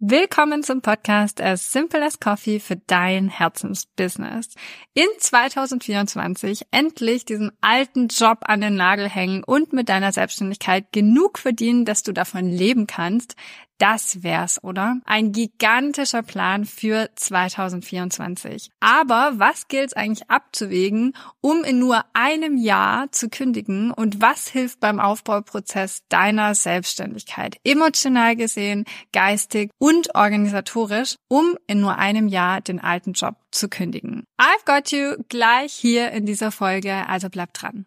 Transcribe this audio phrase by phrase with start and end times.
[0.00, 4.50] Willkommen zum Podcast As Simple as Coffee für dein Herzensbusiness.
[4.94, 11.36] In 2024 endlich diesen alten Job an den Nagel hängen und mit deiner Selbstständigkeit genug
[11.36, 13.34] verdienen, dass du davon leben kannst.
[13.78, 14.96] Das wär's, oder?
[15.04, 18.70] Ein gigantischer Plan für 2024.
[18.80, 24.80] Aber was gilt's eigentlich abzuwägen, um in nur einem Jahr zu kündigen und was hilft
[24.80, 27.58] beim Aufbauprozess deiner Selbstständigkeit?
[27.62, 34.24] Emotional gesehen, geistig und organisatorisch, um in nur einem Jahr den alten Job zu kündigen.
[34.40, 37.86] I've got you gleich hier in dieser Folge, also bleib dran.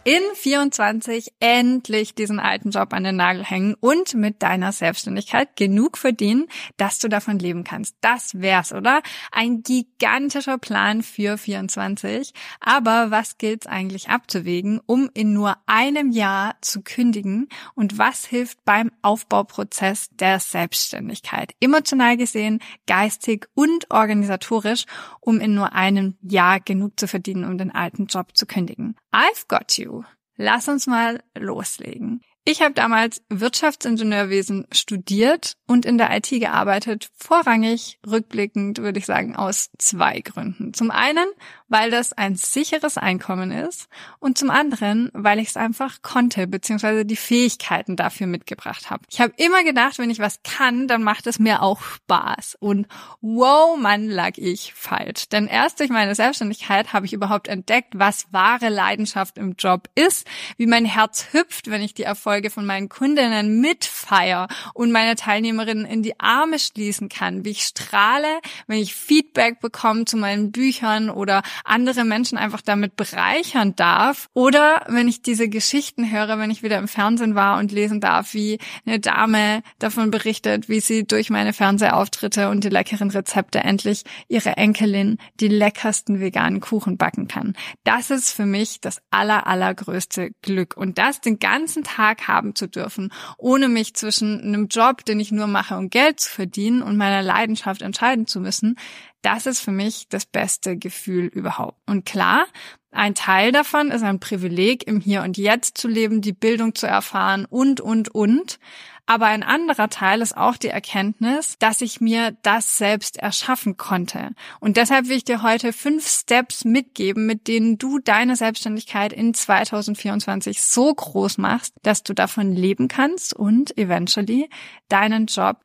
[0.03, 5.97] in 24 endlich diesen alten Job an den Nagel hängen und mit deiner Selbstständigkeit genug
[5.97, 7.95] verdienen, dass du davon leben kannst.
[8.01, 9.01] Das wär's, oder?
[9.31, 12.33] Ein gigantischer Plan für 24.
[12.59, 17.47] Aber was gilt's eigentlich abzuwägen, um in nur einem Jahr zu kündigen?
[17.75, 21.53] Und was hilft beim Aufbauprozess der Selbstständigkeit?
[21.59, 24.85] Emotional gesehen, geistig und organisatorisch,
[25.19, 28.95] um in nur einem Jahr genug zu verdienen, um den alten Job zu kündigen.
[29.11, 30.05] I've got you.
[30.37, 32.21] Lass uns mal loslegen.
[32.43, 39.35] Ich habe damals Wirtschaftsingenieurwesen studiert und in der IT gearbeitet, vorrangig rückblickend würde ich sagen
[39.35, 40.73] aus zwei Gründen.
[40.73, 41.27] Zum einen,
[41.67, 47.03] weil das ein sicheres Einkommen ist und zum anderen, weil ich es einfach konnte bzw.
[47.03, 49.03] die Fähigkeiten dafür mitgebracht habe.
[49.11, 52.87] Ich habe immer gedacht, wenn ich was kann, dann macht es mir auch Spaß und
[53.21, 55.29] wow, Mann, lag ich falsch.
[55.29, 60.25] Denn erst durch meine Selbstständigkeit habe ich überhaupt entdeckt, was wahre Leidenschaft im Job ist,
[60.57, 65.15] wie mein Herz hüpft, wenn ich die Erfolge Erfolge von meinen Kundinnen mitfeier und meine
[65.17, 70.53] Teilnehmerinnen in die Arme schließen kann, wie ich strahle, wenn ich Feedback bekomme zu meinen
[70.53, 74.29] Büchern oder andere Menschen einfach damit bereichern darf.
[74.33, 78.33] Oder wenn ich diese Geschichten höre, wenn ich wieder im Fernsehen war und lesen darf,
[78.33, 84.05] wie eine Dame davon berichtet, wie sie durch meine Fernsehauftritte und die leckeren Rezepte endlich
[84.29, 87.57] ihre Enkelin die leckersten veganen Kuchen backen kann.
[87.83, 90.77] Das ist für mich das aller, allergrößte Glück.
[90.77, 95.31] Und das den ganzen Tag haben zu dürfen, ohne mich zwischen einem Job, den ich
[95.31, 98.77] nur mache, um Geld zu verdienen und meiner Leidenschaft entscheiden zu müssen,
[99.21, 101.77] das ist für mich das beste Gefühl überhaupt.
[101.85, 102.45] Und klar,
[102.91, 106.87] ein Teil davon ist ein Privileg, im Hier und Jetzt zu leben, die Bildung zu
[106.87, 108.59] erfahren und, und, und.
[109.05, 114.29] Aber ein anderer Teil ist auch die Erkenntnis, dass ich mir das selbst erschaffen konnte.
[114.59, 119.33] Und deshalb will ich dir heute fünf Steps mitgeben, mit denen du deine Selbstständigkeit in
[119.33, 124.49] 2024 so groß machst, dass du davon leben kannst und eventually
[124.87, 125.57] deinen Job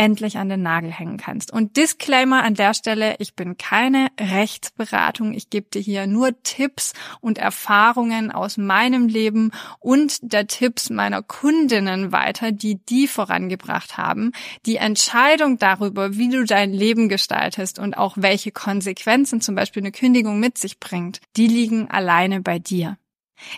[0.00, 1.52] endlich an den Nagel hängen kannst.
[1.52, 6.94] Und Disclaimer an der Stelle, ich bin keine Rechtsberatung, ich gebe dir hier nur Tipps
[7.20, 14.32] und Erfahrungen aus meinem Leben und der Tipps meiner Kundinnen weiter, die die vorangebracht haben.
[14.64, 19.92] Die Entscheidung darüber, wie du dein Leben gestaltest und auch welche Konsequenzen zum Beispiel eine
[19.92, 22.96] Kündigung mit sich bringt, die liegen alleine bei dir.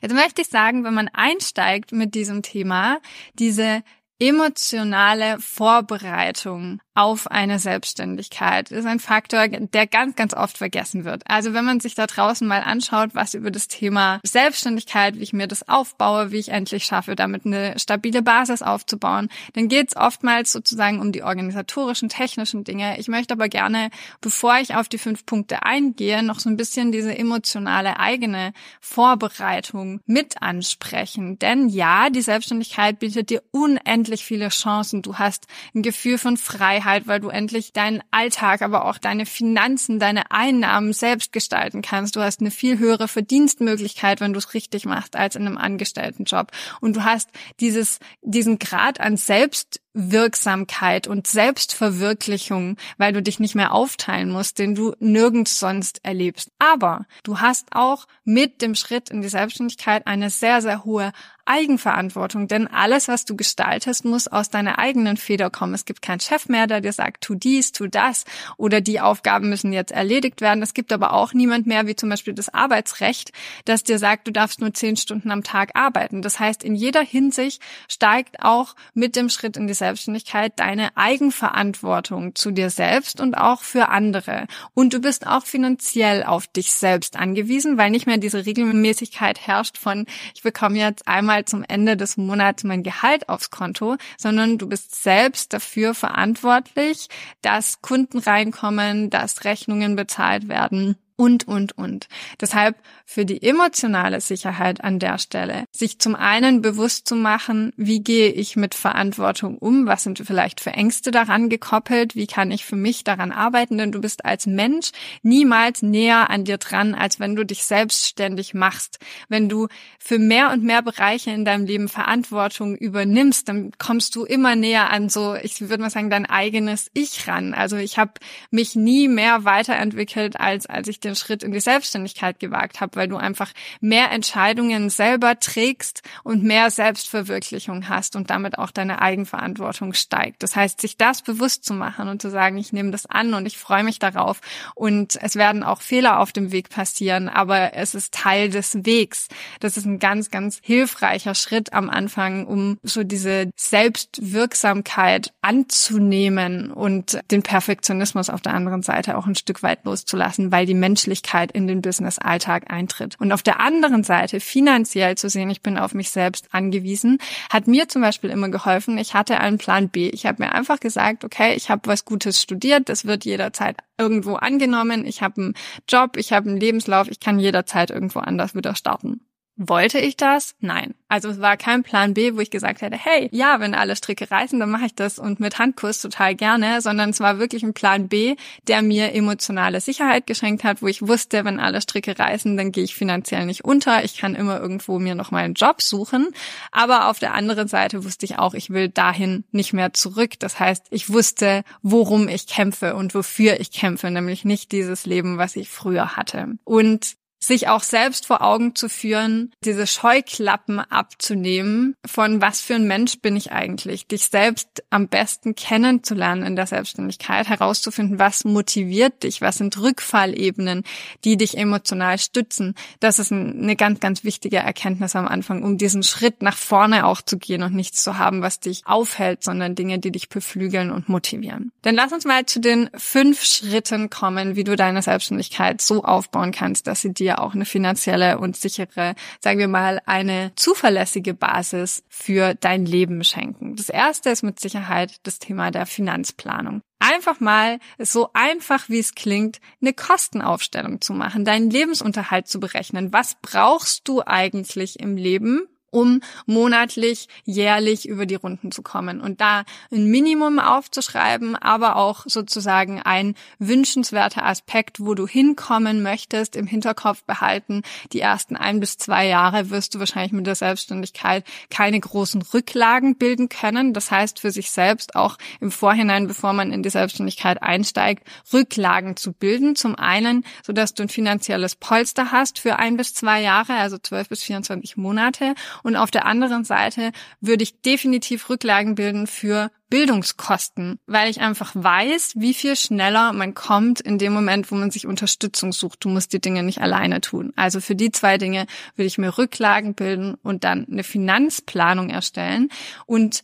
[0.00, 2.98] Jetzt möchte ich sagen, wenn man einsteigt mit diesem Thema,
[3.34, 3.84] diese
[4.18, 11.22] emotionale Vorbereitung auf eine Selbstständigkeit ist ein Faktor, der ganz, ganz oft vergessen wird.
[11.26, 15.32] Also wenn man sich da draußen mal anschaut, was über das Thema Selbstständigkeit, wie ich
[15.32, 19.96] mir das aufbaue, wie ich endlich schaffe, damit eine stabile Basis aufzubauen, dann geht es
[19.96, 22.98] oftmals sozusagen um die organisatorischen, technischen Dinge.
[22.98, 23.88] Ich möchte aber gerne,
[24.20, 30.00] bevor ich auf die fünf Punkte eingehe, noch so ein bisschen diese emotionale eigene Vorbereitung
[30.04, 31.38] mit ansprechen.
[31.38, 35.00] Denn ja, die Selbstständigkeit bietet dir unendlich viele Chancen.
[35.00, 39.26] Du hast ein Gefühl von Freiheit Freiheit, weil du endlich deinen Alltag, aber auch deine
[39.26, 42.16] Finanzen, deine Einnahmen selbst gestalten kannst.
[42.16, 46.50] Du hast eine viel höhere Verdienstmöglichkeit, wenn du es richtig machst, als in einem Angestelltenjob.
[46.80, 47.30] Und du hast
[47.60, 54.58] dieses, diesen Grad an Selbst Wirksamkeit und Selbstverwirklichung, weil du dich nicht mehr aufteilen musst,
[54.58, 56.50] den du nirgends sonst erlebst.
[56.58, 61.12] Aber du hast auch mit dem Schritt in die Selbstständigkeit eine sehr, sehr hohe
[61.44, 65.74] Eigenverantwortung, denn alles, was du gestaltest, muss aus deiner eigenen Feder kommen.
[65.74, 68.24] Es gibt keinen Chef mehr, der dir sagt, tu dies, tu das
[68.56, 70.62] oder die Aufgaben müssen jetzt erledigt werden.
[70.62, 73.32] Es gibt aber auch niemand mehr, wie zum Beispiel das Arbeitsrecht,
[73.64, 76.22] das dir sagt, du darfst nur zehn Stunden am Tag arbeiten.
[76.22, 82.34] Das heißt, in jeder Hinsicht steigt auch mit dem Schritt in die Selbstständigkeit deine Eigenverantwortung
[82.34, 84.46] zu dir selbst und auch für andere.
[84.74, 89.76] Und du bist auch finanziell auf dich selbst angewiesen, weil nicht mehr diese Regelmäßigkeit herrscht
[89.76, 94.58] von, ich bekomme jetzt einmal einmal zum Ende des Monats mein Gehalt aufs Konto, sondern
[94.58, 97.08] du bist selbst dafür verantwortlich,
[97.40, 102.08] dass Kunden reinkommen, dass Rechnungen bezahlt werden und, und, und.
[102.40, 108.00] Deshalb für die emotionale Sicherheit an der Stelle, sich zum einen bewusst zu machen, wie
[108.00, 112.64] gehe ich mit Verantwortung um, was sind vielleicht für Ängste daran gekoppelt, wie kann ich
[112.64, 114.90] für mich daran arbeiten, denn du bist als Mensch
[115.22, 118.98] niemals näher an dir dran, als wenn du dich selbstständig machst.
[119.28, 119.68] Wenn du
[119.98, 124.90] für mehr und mehr Bereiche in deinem Leben Verantwortung übernimmst, dann kommst du immer näher
[124.90, 127.54] an so, ich würde mal sagen, dein eigenes Ich ran.
[127.54, 128.12] Also ich habe
[128.50, 133.08] mich nie mehr weiterentwickelt, als als ich den Schritt in die Selbstständigkeit gewagt habe, weil
[133.08, 139.92] du einfach mehr Entscheidungen selber trägst und mehr Selbstverwirklichung hast und damit auch deine Eigenverantwortung
[139.92, 140.42] steigt.
[140.42, 143.46] Das heißt, sich das bewusst zu machen und zu sagen, ich nehme das an und
[143.46, 144.40] ich freue mich darauf
[144.74, 149.28] und es werden auch Fehler auf dem Weg passieren, aber es ist Teil des Wegs.
[149.60, 157.18] Das ist ein ganz, ganz hilfreicher Schritt am Anfang, um so diese Selbstwirksamkeit anzunehmen und
[157.30, 161.66] den Perfektionismus auf der anderen Seite auch ein Stück weit loszulassen, weil die Menschlichkeit in
[161.66, 163.16] den Business-Alltag eintritt.
[163.18, 167.16] Und auf der anderen Seite finanziell zu sehen, ich bin auf mich selbst angewiesen,
[167.48, 168.98] hat mir zum Beispiel immer geholfen.
[168.98, 170.10] Ich hatte einen Plan B.
[170.10, 174.34] Ich habe mir einfach gesagt, okay, ich habe was Gutes studiert, das wird jederzeit irgendwo
[174.34, 175.06] angenommen.
[175.06, 175.54] Ich habe einen
[175.88, 179.22] Job, ich habe einen Lebenslauf, ich kann jederzeit irgendwo anders wieder starten.
[179.56, 180.54] Wollte ich das?
[180.60, 180.94] Nein.
[181.08, 184.30] Also es war kein Plan B, wo ich gesagt hätte, hey, ja, wenn alle Stricke
[184.30, 187.74] reißen, dann mache ich das und mit Handkurs total gerne, sondern es war wirklich ein
[187.74, 192.56] Plan B, der mir emotionale Sicherheit geschenkt hat, wo ich wusste, wenn alle Stricke reißen,
[192.56, 194.04] dann gehe ich finanziell nicht unter.
[194.04, 196.30] Ich kann immer irgendwo mir noch mal einen Job suchen.
[196.70, 200.38] Aber auf der anderen Seite wusste ich auch, ich will dahin nicht mehr zurück.
[200.38, 205.36] Das heißt, ich wusste, worum ich kämpfe und wofür ich kämpfe, nämlich nicht dieses Leben,
[205.36, 206.54] was ich früher hatte.
[206.64, 212.86] Und sich auch selbst vor Augen zu führen, diese Scheuklappen abzunehmen, von was für ein
[212.86, 219.24] Mensch bin ich eigentlich, dich selbst am besten kennenzulernen in der Selbstständigkeit, herauszufinden, was motiviert
[219.24, 220.84] dich, was sind Rückfallebenen,
[221.24, 222.74] die dich emotional stützen.
[223.00, 227.22] Das ist eine ganz, ganz wichtige Erkenntnis am Anfang, um diesen Schritt nach vorne auch
[227.22, 231.08] zu gehen und nichts zu haben, was dich aufhält, sondern Dinge, die dich beflügeln und
[231.08, 231.72] motivieren.
[231.82, 236.52] Dann lass uns mal zu den fünf Schritten kommen, wie du deine Selbstständigkeit so aufbauen
[236.52, 241.34] kannst, dass sie dir dir auch eine finanzielle und sichere, sagen wir mal, eine zuverlässige
[241.34, 243.76] Basis für dein Leben schenken.
[243.76, 249.14] Das erste ist mit Sicherheit das Thema der Finanzplanung einfach mal so einfach wie es
[249.14, 253.12] klingt, eine Kostenaufstellung zu machen, deinen Lebensunterhalt zu berechnen.
[253.12, 255.66] Was brauchst du eigentlich im Leben?
[255.92, 262.24] Um monatlich, jährlich über die Runden zu kommen und da ein Minimum aufzuschreiben, aber auch
[262.26, 267.82] sozusagen ein wünschenswerter Aspekt, wo du hinkommen möchtest, im Hinterkopf behalten.
[268.12, 273.16] Die ersten ein bis zwei Jahre wirst du wahrscheinlich mit der Selbstständigkeit keine großen Rücklagen
[273.16, 273.92] bilden können.
[273.92, 279.16] Das heißt, für sich selbst auch im Vorhinein, bevor man in die Selbstständigkeit einsteigt, Rücklagen
[279.16, 279.76] zu bilden.
[279.76, 283.98] Zum einen, so dass du ein finanzielles Polster hast für ein bis zwei Jahre, also
[283.98, 289.70] zwölf bis 24 Monate und auf der anderen Seite würde ich definitiv Rücklagen bilden für
[289.90, 294.90] Bildungskosten, weil ich einfach weiß, wie viel schneller man kommt in dem Moment, wo man
[294.90, 296.04] sich Unterstützung sucht.
[296.04, 297.52] Du musst die Dinge nicht alleine tun.
[297.56, 302.70] Also für die zwei Dinge würde ich mir Rücklagen bilden und dann eine Finanzplanung erstellen
[303.04, 303.42] und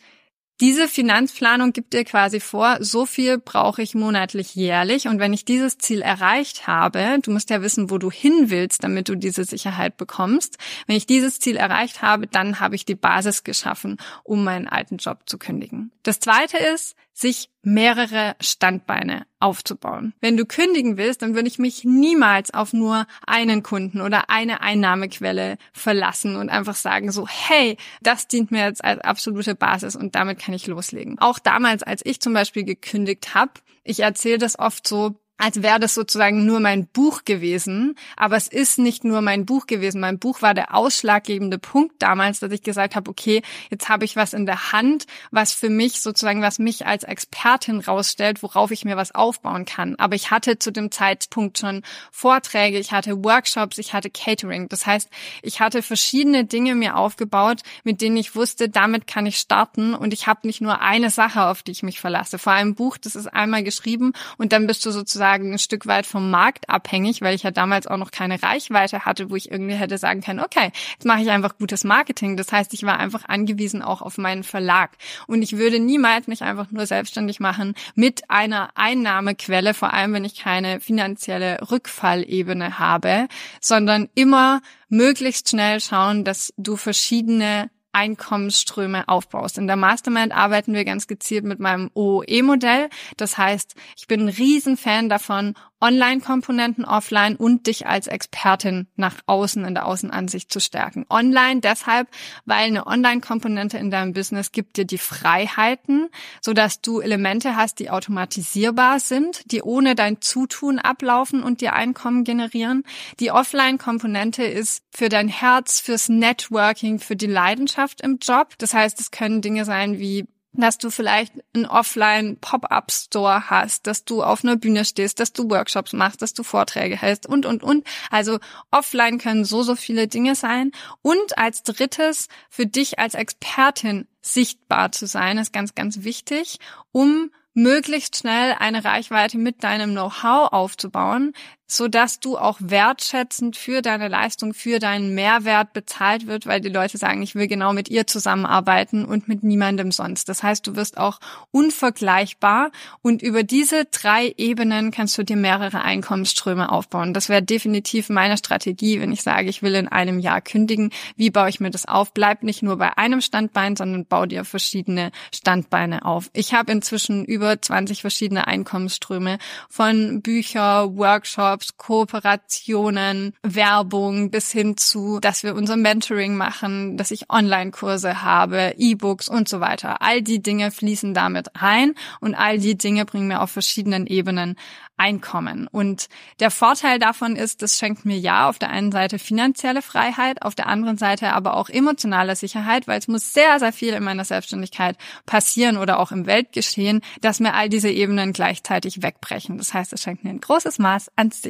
[0.61, 5.07] diese Finanzplanung gibt dir quasi vor, so viel brauche ich monatlich jährlich.
[5.07, 8.83] Und wenn ich dieses Ziel erreicht habe, du musst ja wissen, wo du hin willst,
[8.83, 10.59] damit du diese Sicherheit bekommst.
[10.87, 14.97] Wenn ich dieses Ziel erreicht habe, dann habe ich die Basis geschaffen, um meinen alten
[14.97, 15.93] Job zu kündigen.
[16.03, 20.15] Das zweite ist, sich mehrere Standbeine aufzubauen.
[20.21, 24.61] Wenn du kündigen willst, dann würde ich mich niemals auf nur einen Kunden oder eine
[24.61, 30.15] Einnahmequelle verlassen und einfach sagen so, hey, das dient mir jetzt als absolute Basis und
[30.15, 31.19] damit kann ich loslegen.
[31.19, 35.79] Auch damals, als ich zum Beispiel gekündigt habe, ich erzähle das oft so, als wäre
[35.79, 37.95] das sozusagen nur mein Buch gewesen.
[38.17, 40.01] Aber es ist nicht nur mein Buch gewesen.
[40.01, 44.17] Mein Buch war der ausschlaggebende Punkt damals, dass ich gesagt habe, okay, jetzt habe ich
[44.17, 48.85] was in der Hand, was für mich sozusagen, was mich als Expertin rausstellt, worauf ich
[48.85, 49.95] mir was aufbauen kann.
[49.97, 54.69] Aber ich hatte zu dem Zeitpunkt schon Vorträge, ich hatte Workshops, ich hatte Catering.
[54.69, 55.09] Das heißt,
[55.43, 60.13] ich hatte verschiedene Dinge mir aufgebaut, mit denen ich wusste, damit kann ich starten und
[60.13, 62.39] ich habe nicht nur eine Sache, auf die ich mich verlasse.
[62.41, 66.07] Vor allem Buch, das ist einmal geschrieben und dann bist du sozusagen ein Stück weit
[66.07, 69.75] vom Markt abhängig, weil ich ja damals auch noch keine Reichweite hatte, wo ich irgendwie
[69.75, 72.37] hätte sagen können, okay, jetzt mache ich einfach gutes Marketing.
[72.37, 74.91] Das heißt, ich war einfach angewiesen auch auf meinen Verlag
[75.27, 80.25] und ich würde niemals mich einfach nur selbstständig machen mit einer Einnahmequelle, vor allem wenn
[80.25, 83.29] ich keine finanzielle Rückfallebene habe,
[83.61, 89.59] sondern immer möglichst schnell schauen, dass du verschiedene Einkommensströme aufbaust.
[89.59, 92.89] In der Mastermind arbeiten wir ganz gezielt mit meinem OOE-Modell.
[93.17, 99.65] Das heißt, ich bin ein Riesenfan davon, Online-Komponenten offline und dich als Expertin nach außen
[99.65, 101.07] in der Außenansicht zu stärken.
[101.09, 102.09] Online deshalb,
[102.45, 106.09] weil eine Online-Komponente in deinem Business gibt dir die Freiheiten,
[106.41, 111.75] so dass du Elemente hast, die automatisierbar sind, die ohne dein Zutun ablaufen und dir
[111.75, 112.83] Einkommen generieren.
[113.21, 118.55] Die Offline-Komponente ist für dein Herz, fürs Networking, für die Leidenschaft im Job.
[118.59, 120.27] Das heißt, es können Dinge sein wie
[120.63, 125.93] dass du vielleicht einen Offline-Pop-up-Store hast, dass du auf einer Bühne stehst, dass du Workshops
[125.93, 127.87] machst, dass du Vorträge hältst und, und, und.
[128.11, 128.39] Also
[128.71, 130.73] offline können so, so viele Dinge sein.
[131.03, 136.59] Und als drittes, für dich als Expertin sichtbar zu sein, ist ganz, ganz wichtig,
[136.93, 141.33] um möglichst schnell eine Reichweite mit deinem Know-how aufzubauen,
[141.71, 146.71] so dass du auch wertschätzend für deine Leistung, für deinen Mehrwert bezahlt wird, weil die
[146.71, 150.31] Leute sagen, ich will genau mit ihr zusammenarbeiten und mit niemandem sonst.
[150.31, 151.21] Das heißt, du wirst auch
[151.51, 152.73] unvergleichbar
[153.03, 157.13] und über diese drei Ebenen kannst du dir mehrere Einkommensströme aufbauen.
[157.13, 160.91] Das wäre definitiv meine Strategie, wenn ich sage, ich will in einem Jahr kündigen.
[161.17, 162.15] Wie baue ich mir das auf?
[162.15, 166.31] Bleib nicht nur bei einem Standbein, sondern bau dir verschiedene Standbeine auf.
[166.33, 174.77] Ich habe inzwischen über 20 verschiedene Einkommensströme von Bücher, Workshops, Workshops, Kooperationen, Werbung bis hin
[174.77, 180.01] zu, dass wir unser Mentoring machen, dass ich Online-Kurse habe, E-Books und so weiter.
[180.03, 184.57] All die Dinge fließen damit rein und all die Dinge bringen mir auf verschiedenen Ebenen
[184.99, 185.69] Einkommen.
[185.69, 186.09] Und
[186.41, 190.57] der Vorteil davon ist, das schenkt mir ja auf der einen Seite finanzielle Freiheit, auf
[190.57, 194.25] der anderen Seite aber auch emotionale Sicherheit, weil es muss sehr, sehr viel in meiner
[194.25, 199.57] Selbstständigkeit passieren oder auch im Weltgeschehen, dass mir all diese Ebenen gleichzeitig wegbrechen.
[199.59, 201.48] Das heißt, es schenkt mir ein großes Maß an Sicherheit.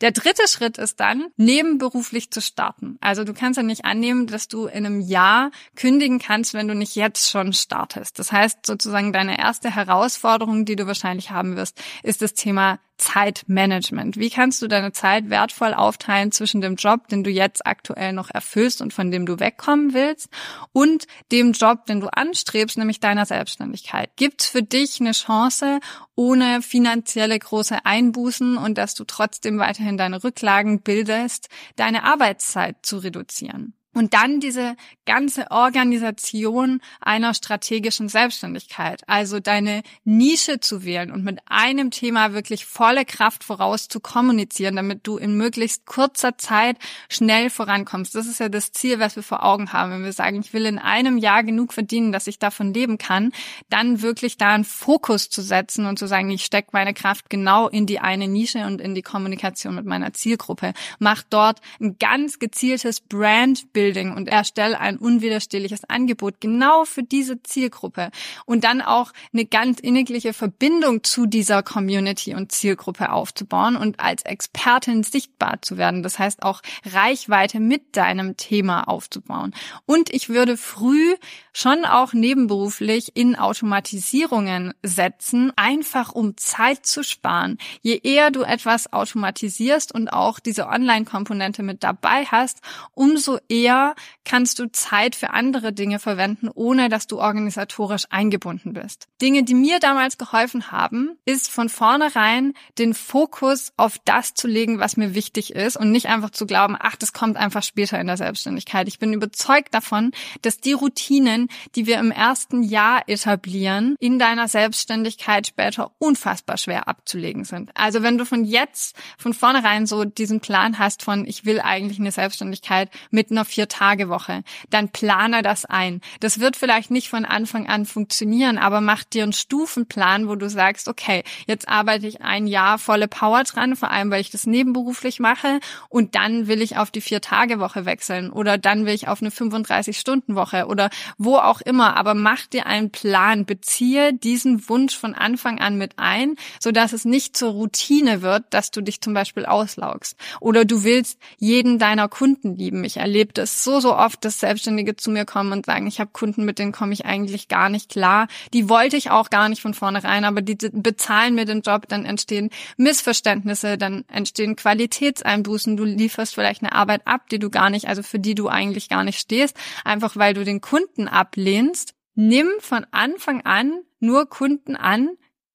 [0.00, 2.98] Der dritte Schritt ist dann, nebenberuflich zu starten.
[3.00, 6.74] Also du kannst ja nicht annehmen, dass du in einem Jahr kündigen kannst, wenn du
[6.74, 8.18] nicht jetzt schon startest.
[8.18, 14.18] Das heißt sozusagen deine erste Herausforderung, die du wahrscheinlich haben wirst, ist das Thema Zeitmanagement.
[14.18, 18.30] Wie kannst du deine Zeit wertvoll aufteilen zwischen dem Job, den du jetzt aktuell noch
[18.30, 20.28] erfüllst und von dem du wegkommen willst,
[20.72, 24.10] und dem Job, den du anstrebst, nämlich deiner Selbstständigkeit?
[24.16, 25.80] Gibt es für dich eine Chance,
[26.14, 32.98] ohne finanzielle große Einbußen und dass du trotzdem weiterhin deine Rücklagen bildest, deine Arbeitszeit zu
[32.98, 33.74] reduzieren?
[33.92, 41.40] Und dann diese ganze Organisation einer strategischen Selbstständigkeit, also deine Nische zu wählen und mit
[41.46, 46.76] einem Thema wirklich volle Kraft voraus zu kommunizieren, damit du in möglichst kurzer Zeit
[47.08, 48.14] schnell vorankommst.
[48.14, 49.90] Das ist ja das Ziel, was wir vor Augen haben.
[49.90, 53.32] Wenn wir sagen, ich will in einem Jahr genug verdienen, dass ich davon leben kann,
[53.70, 57.68] dann wirklich da einen Fokus zu setzen und zu sagen, ich stecke meine Kraft genau
[57.68, 60.74] in die eine Nische und in die Kommunikation mit meiner Zielgruppe.
[61.00, 67.42] Mach dort ein ganz gezieltes Brand Building und erstelle ein unwiderstehliches Angebot genau für diese
[67.42, 68.10] Zielgruppe
[68.44, 74.22] und dann auch eine ganz innigliche Verbindung zu dieser Community und Zielgruppe aufzubauen und als
[74.24, 76.02] Expertin sichtbar zu werden.
[76.02, 79.54] Das heißt auch Reichweite mit deinem Thema aufzubauen.
[79.86, 81.14] Und ich würde früh
[81.52, 87.58] schon auch nebenberuflich in Automatisierungen setzen, einfach um Zeit zu sparen.
[87.82, 92.60] Je eher du etwas automatisierst und auch diese Online-Komponente mit dabei hast,
[92.92, 99.08] umso eher kannst du Zeit für andere Dinge verwenden, ohne dass du organisatorisch eingebunden bist.
[99.20, 104.78] Dinge, die mir damals geholfen haben, ist von vornherein den Fokus auf das zu legen,
[104.78, 108.06] was mir wichtig ist und nicht einfach zu glauben, ach, das kommt einfach später in
[108.06, 108.88] der Selbstständigkeit.
[108.88, 114.18] Ich bin überzeugt davon, dass die Routinen, Routinen, die wir im ersten Jahr etablieren, in
[114.18, 117.70] deiner Selbstständigkeit später unfassbar schwer abzulegen sind.
[117.74, 121.98] Also wenn du von jetzt, von vornherein so diesen Plan hast von, ich will eigentlich
[121.98, 126.00] eine Selbstständigkeit mit einer Vier-Tage-Woche, dann plane das ein.
[126.20, 130.48] Das wird vielleicht nicht von Anfang an funktionieren, aber mach dir einen Stufenplan, wo du
[130.48, 134.46] sagst, okay, jetzt arbeite ich ein Jahr volle Power dran, vor allem weil ich das
[134.46, 139.20] nebenberuflich mache und dann will ich auf die Vier-Tage-Woche wechseln oder dann will ich auf
[139.20, 145.14] eine 35-Stunden-Woche oder wo auch immer, aber mach dir einen Plan, beziehe diesen Wunsch von
[145.14, 149.14] Anfang an mit ein, so dass es nicht zur Routine wird, dass du dich zum
[149.14, 152.84] Beispiel auslaugst oder du willst jeden deiner Kunden lieben.
[152.84, 156.10] Ich erlebe das so, so oft, dass Selbstständige zu mir kommen und sagen, ich habe
[156.12, 158.26] Kunden, mit denen komme ich eigentlich gar nicht klar.
[158.52, 162.04] Die wollte ich auch gar nicht von vornherein, aber die bezahlen mir den Job, dann
[162.04, 167.88] entstehen Missverständnisse, dann entstehen Qualitätseinbußen, du lieferst vielleicht eine Arbeit ab, die du gar nicht,
[167.88, 171.94] also für die du eigentlich gar nicht stehst, einfach weil du den Kunden ablehnst.
[172.14, 175.10] Nimm von Anfang an nur Kunden an,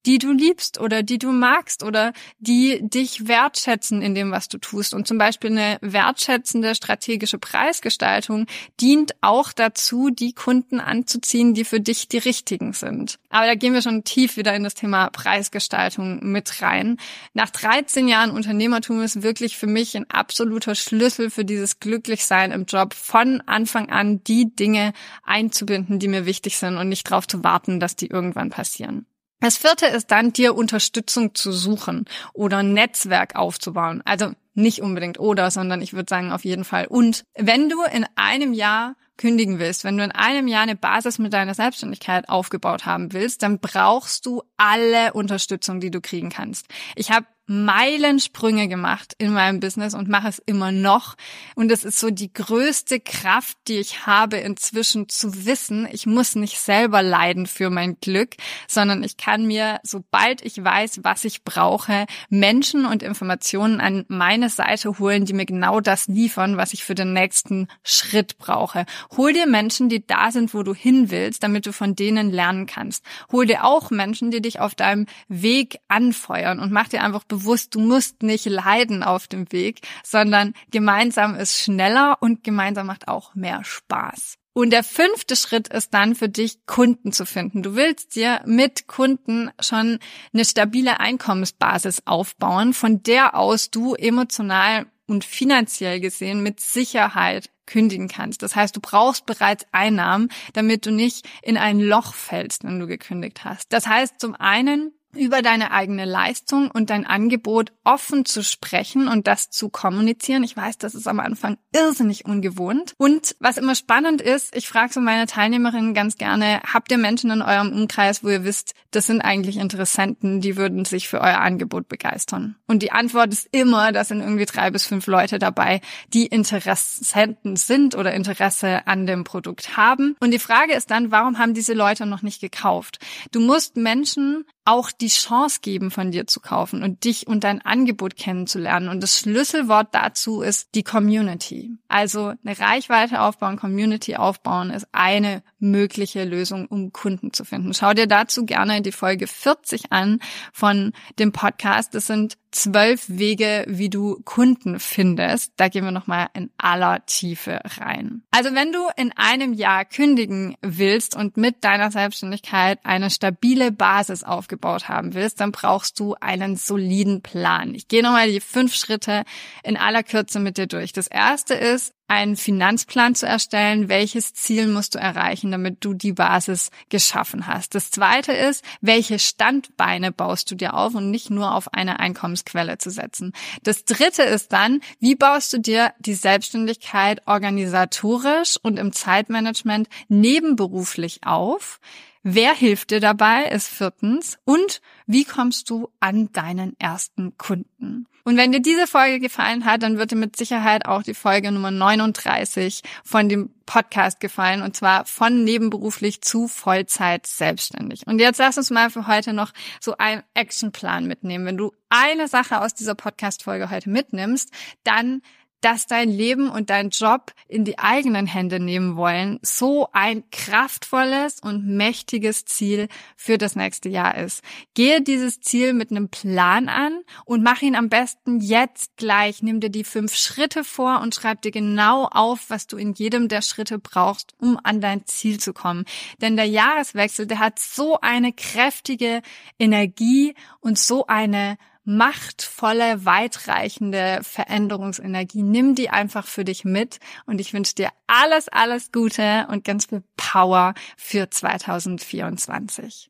[0.06, 4.58] die du liebst oder die du magst oder die dich wertschätzen in dem, was du
[4.58, 4.94] tust.
[4.94, 8.46] Und zum Beispiel eine wertschätzende strategische Preisgestaltung
[8.80, 13.20] dient auch dazu, die Kunden anzuziehen, die für dich die richtigen sind.
[13.30, 16.98] Aber da gehen wir schon tief wieder in das Thema Preisgestaltung mit rein.
[17.34, 22.66] Nach 13 Jahren Unternehmertum ist wirklich für mich ein absoluter Schlüssel für dieses Glücklichsein im
[22.66, 24.94] Job, von Anfang an die Dinge
[25.24, 29.06] einzubinden, die mir wichtig sind und nicht darauf zu warten, dass die irgendwann passieren.
[29.42, 34.02] Das vierte ist dann, dir Unterstützung zu suchen oder ein Netzwerk aufzubauen.
[34.06, 36.88] Also nicht unbedingt oder, sondern ich würde sagen auf jeden Fall.
[36.88, 41.20] Und wenn du in einem Jahr kündigen willst, wenn du in einem Jahr eine Basis
[41.20, 46.68] mit deiner Selbstständigkeit aufgebaut haben willst, dann brauchst du alle Unterstützung, die du kriegen kannst.
[46.96, 51.16] Ich habe Meilensprünge gemacht in meinem Business und mache es immer noch.
[51.56, 56.36] Und es ist so die größte Kraft, die ich habe inzwischen zu wissen, ich muss
[56.36, 58.36] nicht selber leiden für mein Glück,
[58.68, 64.50] sondern ich kann mir, sobald ich weiß, was ich brauche, Menschen und Informationen an meine
[64.50, 68.86] Seite holen, die mir genau das liefern, was ich für den nächsten Schritt brauche.
[69.18, 72.66] Hol dir Menschen, die da sind, wo du hin willst, damit du von denen lernen
[72.66, 73.06] kannst.
[73.32, 77.80] Hol dir auch Menschen, die dich auf deinem Weg anfeuern und mach dir einfach du
[77.80, 83.64] musst nicht leiden auf dem Weg, sondern gemeinsam ist schneller und gemeinsam macht auch mehr
[83.64, 84.36] Spaß.
[84.58, 87.62] Und der fünfte Schritt ist dann für dich, Kunden zu finden.
[87.62, 90.00] Du willst dir mit Kunden schon
[90.34, 98.08] eine stabile Einkommensbasis aufbauen, von der aus du emotional und finanziell gesehen mit Sicherheit kündigen
[98.08, 98.44] kannst.
[98.44, 102.88] Das heißt, du brauchst bereits Einnahmen, damit du nicht in ein Loch fällst, wenn du
[102.88, 103.74] gekündigt hast.
[103.74, 109.28] Das heißt, zum einen über deine eigene Leistung und dein Angebot offen zu sprechen und
[109.28, 110.44] das zu kommunizieren.
[110.44, 112.94] Ich weiß, das ist am Anfang irrsinnig ungewohnt.
[112.98, 117.32] Und was immer spannend ist, ich frage so meine Teilnehmerinnen ganz gerne, habt ihr Menschen
[117.32, 121.40] in eurem Umkreis, wo ihr wisst, das sind eigentlich Interessenten, die würden sich für euer
[121.40, 122.56] Angebot begeistern?
[122.68, 125.82] Und die Antwort ist immer, da sind irgendwie drei bis fünf Leute dabei,
[126.14, 130.16] die Interessenten sind oder Interesse an dem Produkt haben.
[130.20, 133.00] Und die Frage ist dann, warum haben diese Leute noch nicht gekauft?
[133.32, 137.62] Du musst Menschen auch die Chance geben, von dir zu kaufen und dich und dein
[137.62, 138.90] Angebot kennenzulernen.
[138.90, 141.72] Und das Schlüsselwort dazu ist die Community.
[141.88, 147.76] Also eine Reichweite aufbauen, Community aufbauen ist eine mögliche Lösung, um Kunden zu finden.
[147.76, 150.20] Schau dir dazu gerne die Folge 40 an
[150.52, 151.94] von dem Podcast.
[151.94, 155.54] Das sind zwölf Wege, wie du Kunden findest.
[155.58, 158.24] Da gehen wir nochmal in aller Tiefe rein.
[158.32, 164.24] Also wenn du in einem Jahr kündigen willst und mit deiner Selbstständigkeit eine stabile Basis
[164.24, 167.76] aufgebaut haben willst, dann brauchst du einen soliden Plan.
[167.76, 169.24] Ich gehe nochmal die fünf Schritte
[169.64, 170.94] in aller Kürze mit dir durch.
[170.94, 176.14] Das erste ist, einen Finanzplan zu erstellen, welches Ziel musst du erreichen, damit du die
[176.14, 177.74] Basis geschaffen hast.
[177.74, 182.78] Das zweite ist, welche Standbeine baust du dir auf und nicht nur auf eine Einkommensquelle
[182.78, 183.34] zu setzen.
[183.64, 191.22] Das dritte ist dann, wie baust du dir die Selbstständigkeit organisatorisch und im Zeitmanagement nebenberuflich
[191.26, 191.80] auf?
[192.28, 194.40] Wer hilft dir dabei, ist viertens.
[194.46, 198.08] Und wie kommst du an deinen ersten Kunden?
[198.26, 201.52] Und wenn dir diese Folge gefallen hat, dann wird dir mit Sicherheit auch die Folge
[201.52, 208.08] Nummer 39 von dem Podcast gefallen und zwar von nebenberuflich zu Vollzeit selbstständig.
[208.08, 211.46] Und jetzt lass uns mal für heute noch so einen Actionplan mitnehmen.
[211.46, 214.52] Wenn du eine Sache aus dieser Podcast-Folge heute mitnimmst,
[214.84, 215.22] dann
[215.62, 221.40] dass dein Leben und dein Job in die eigenen Hände nehmen wollen, so ein kraftvolles
[221.40, 224.44] und mächtiges Ziel für das nächste Jahr ist.
[224.74, 229.42] Gehe dieses Ziel mit einem Plan an und mach ihn am besten jetzt gleich.
[229.42, 233.28] Nimm dir die fünf Schritte vor und schreib dir genau auf, was du in jedem
[233.28, 235.86] der Schritte brauchst, um an dein Ziel zu kommen.
[236.22, 239.22] Denn der Jahreswechsel, der hat so eine kräftige
[239.58, 245.44] Energie und so eine machtvolle, weitreichende Veränderungsenergie.
[245.44, 249.86] Nimm die einfach für dich mit und ich wünsche dir alles, alles Gute und ganz
[249.86, 253.10] viel Power für 2024.